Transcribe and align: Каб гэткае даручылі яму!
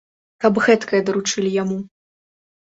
Каб 0.45 0.53
гэткае 0.67 1.01
даручылі 1.09 1.53
яму! 1.61 1.79